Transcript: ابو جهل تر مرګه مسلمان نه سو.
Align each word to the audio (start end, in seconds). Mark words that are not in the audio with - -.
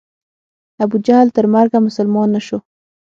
ابو 0.83 0.97
جهل 1.05 1.27
تر 1.35 1.45
مرګه 1.53 1.77
مسلمان 1.87 2.27
نه 2.35 2.41
سو. 2.47 2.57